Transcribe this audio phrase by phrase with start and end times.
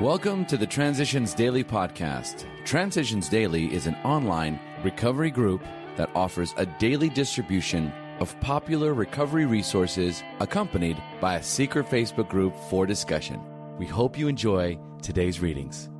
[0.00, 2.46] Welcome to the Transitions Daily podcast.
[2.64, 5.62] Transitions Daily is an online recovery group
[5.96, 12.56] that offers a daily distribution of popular recovery resources accompanied by a secret Facebook group
[12.70, 13.42] for discussion.
[13.76, 15.90] We hope you enjoy today's readings.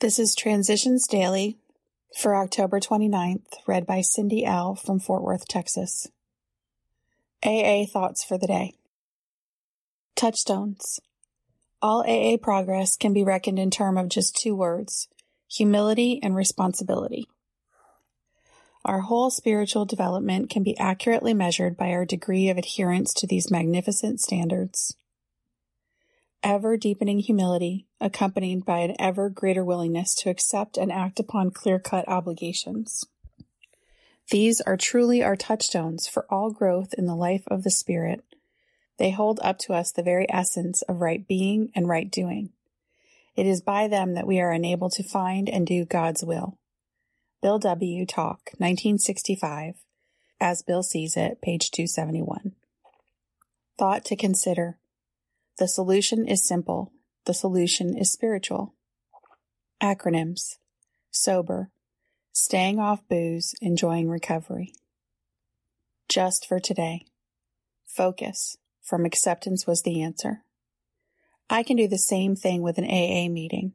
[0.00, 1.58] This is Transitions Daily
[2.16, 4.74] for October 29th, read by Cindy L.
[4.74, 6.06] from Fort Worth, Texas.
[7.44, 8.72] AA Thoughts for the Day.
[10.16, 10.98] Touchstones.
[11.82, 15.08] All AA progress can be reckoned in terms of just two words
[15.48, 17.26] humility and responsibility.
[18.84, 23.50] Our whole spiritual development can be accurately measured by our degree of adherence to these
[23.50, 24.96] magnificent standards.
[26.42, 31.78] Ever deepening humility, accompanied by an ever greater willingness to accept and act upon clear
[31.78, 33.04] cut obligations.
[34.30, 38.24] These are truly our touchstones for all growth in the life of the Spirit
[38.98, 42.50] they hold up to us the very essence of right being and right doing.
[43.34, 46.58] It is by them that we are enabled to find and do God's will.
[47.40, 48.06] Bill W.
[48.06, 49.76] Talk, 1965,
[50.40, 52.52] as Bill sees it, page 271.
[53.78, 54.78] Thought to consider.
[55.58, 56.92] The solution is simple.
[57.24, 58.74] The solution is spiritual.
[59.82, 60.58] Acronyms.
[61.10, 61.70] Sober.
[62.32, 64.72] Staying off booze, enjoying recovery.
[66.08, 67.06] Just for today.
[67.86, 70.42] Focus from acceptance was the answer.
[71.48, 73.72] I can do the same thing with an AA meeting.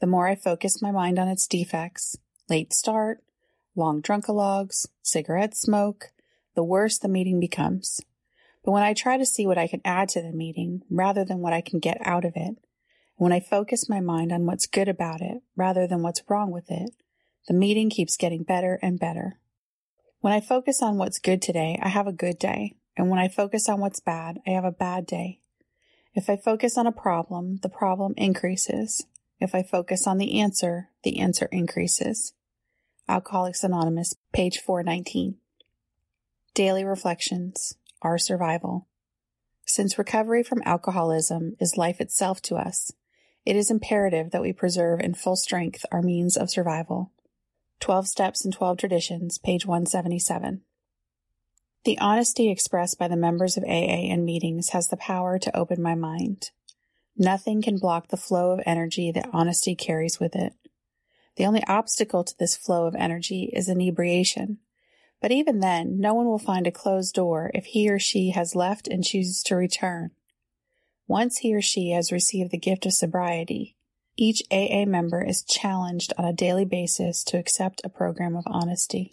[0.00, 2.16] The more I focus my mind on its defects,
[2.48, 3.22] late start,
[3.74, 6.12] long drunkalogs, cigarette smoke,
[6.54, 8.00] the worse the meeting becomes.
[8.64, 11.40] But when I try to see what I can add to the meeting rather than
[11.40, 12.56] what I can get out of it,
[13.16, 16.70] when I focus my mind on what's good about it rather than what's wrong with
[16.70, 16.90] it,
[17.46, 19.38] the meeting keeps getting better and better.
[20.20, 22.74] When I focus on what's good today, I have a good day.
[22.96, 25.40] And when I focus on what's bad, I have a bad day.
[26.14, 29.04] If I focus on a problem, the problem increases.
[29.40, 32.34] If I focus on the answer, the answer increases.
[33.08, 35.36] Alcoholics Anonymous, page 419.
[36.54, 38.86] Daily Reflections, Our Survival.
[39.66, 42.92] Since recovery from alcoholism is life itself to us,
[43.44, 47.12] it is imperative that we preserve in full strength our means of survival.
[47.80, 50.62] 12 Steps and 12 Traditions, page 177.
[51.84, 55.82] The honesty expressed by the members of AA in meetings has the power to open
[55.82, 56.50] my mind.
[57.16, 60.54] Nothing can block the flow of energy that honesty carries with it.
[61.36, 64.58] The only obstacle to this flow of energy is inebriation.
[65.20, 68.56] But even then, no one will find a closed door if he or she has
[68.56, 70.12] left and chooses to return.
[71.06, 73.76] Once he or she has received the gift of sobriety,
[74.16, 79.10] each AA member is challenged on a daily basis to accept a program of honesty.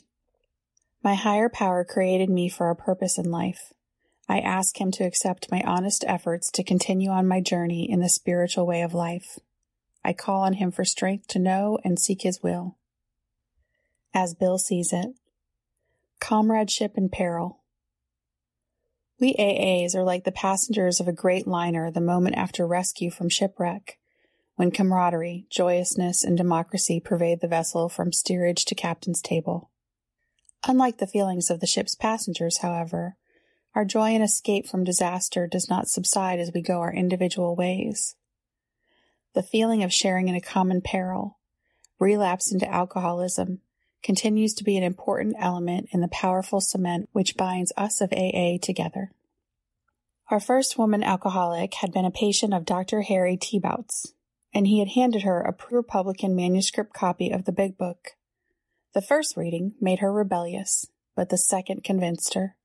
[1.03, 3.73] My higher power created me for a purpose in life.
[4.29, 8.09] I ask Him to accept my honest efforts to continue on my journey in the
[8.09, 9.39] spiritual way of life.
[10.05, 12.77] I call on Him for strength to know and seek His will.
[14.13, 15.07] As Bill sees it,
[16.19, 17.61] comradeship in peril.
[19.19, 23.29] We AAs are like the passengers of a great liner the moment after rescue from
[23.29, 23.97] shipwreck,
[24.55, 29.70] when camaraderie, joyousness, and democracy pervade the vessel from steerage to captain's table.
[30.67, 33.15] Unlike the feelings of the ship's passengers, however,
[33.73, 38.15] our joy in escape from disaster does not subside as we go our individual ways.
[39.33, 41.39] The feeling of sharing in a common peril,
[41.99, 43.61] relapse into alcoholism,
[44.03, 48.57] continues to be an important element in the powerful cement which binds us of AA
[48.61, 49.11] together.
[50.29, 53.01] Our first woman alcoholic had been a patient of Dr.
[53.01, 54.13] Harry Tiebout's,
[54.53, 58.11] and he had handed her a pre-publication manuscript copy of the Big Book.
[58.93, 60.85] The first reading made her rebellious,
[61.15, 62.57] but the second convinced her.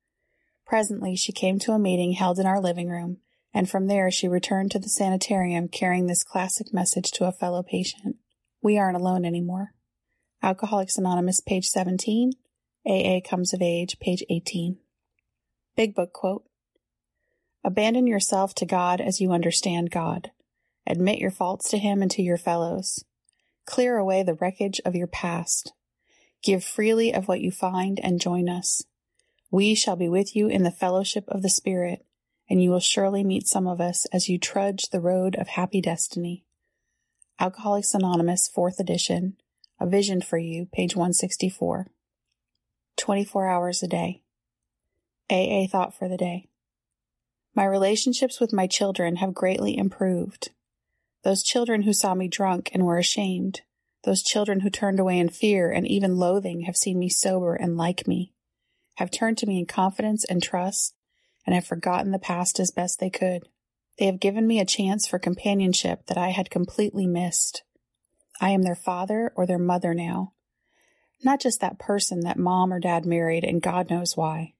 [0.67, 3.19] Presently she came to a meeting held in our living room,
[3.55, 7.63] and from there she returned to the sanitarium carrying this classic message to a fellow
[7.63, 8.17] patient.
[8.61, 9.75] We aren't alone anymore.
[10.43, 12.33] Alcoholics Anonymous, page 17.
[12.85, 14.79] AA Comes of Age, page 18.
[15.77, 16.45] Big Book quote.
[17.65, 20.31] Abandon yourself to God as you understand God.
[20.87, 23.05] Admit your faults to Him and to your fellows.
[23.65, 25.73] Clear away the wreckage of your past.
[26.47, 28.85] Give freely of what you find and join us.
[29.51, 32.07] We shall be with you in the fellowship of the Spirit,
[32.49, 35.81] and you will surely meet some of us as you trudge the road of happy
[35.81, 36.45] destiny.
[37.41, 39.37] Alcoholics Anonymous, 4th edition,
[39.81, 41.89] A Vision for You, page 164.
[42.97, 44.23] 24 hours a day.
[45.29, 46.47] AA thought for the day.
[47.57, 50.51] My relationships with my children have greatly improved.
[51.25, 53.63] Those children who saw me drunk and were ashamed,
[54.07, 57.77] those children who turned away in fear and even loathing have seen me sober and
[57.77, 58.33] like me,
[58.95, 60.95] have turned to me in confidence and trust,
[61.45, 63.43] and have forgotten the past as best they could.
[63.99, 67.65] They have given me a chance for companionship that I had completely missed.
[68.41, 70.33] I am their father or their mother now.
[71.25, 74.55] Not just that person that mom or dad married, and God knows why.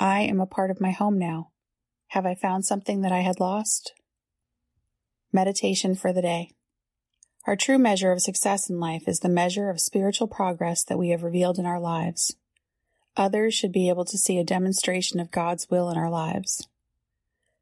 [0.00, 1.50] I am a part of my home now.
[2.08, 3.92] Have I found something that I had lost?
[5.32, 6.50] Meditation for the day.
[7.48, 11.08] Our true measure of success in life is the measure of spiritual progress that we
[11.08, 12.36] have revealed in our lives.
[13.16, 16.68] Others should be able to see a demonstration of God's will in our lives.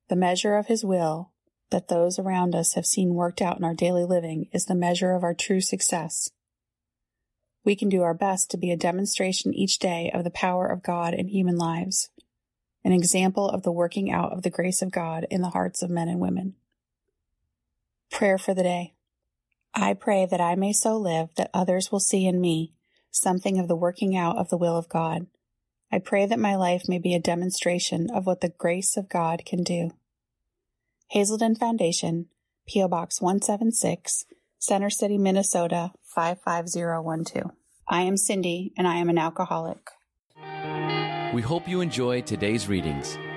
[0.08, 1.30] The measure of His will
[1.70, 5.12] that those around us have seen worked out in our daily living is the measure
[5.12, 6.32] of our true success.
[7.64, 10.82] We can do our best to be a demonstration each day of the power of
[10.82, 12.10] God in human lives,
[12.84, 15.90] an example of the working out of the grace of God in the hearts of
[15.90, 16.56] men and women.
[18.10, 18.95] Prayer for the day.
[19.78, 22.72] I pray that I may so live that others will see in me
[23.10, 25.26] something of the working out of the will of God.
[25.92, 29.44] I pray that my life may be a demonstration of what the grace of God
[29.44, 29.90] can do.
[31.10, 32.26] Hazelden Foundation,
[32.66, 32.88] P.O.
[32.88, 34.24] Box 176,
[34.58, 37.50] Center City, Minnesota 55012.
[37.86, 39.90] I am Cindy, and I am an alcoholic.
[41.34, 43.18] We hope you enjoy today's readings.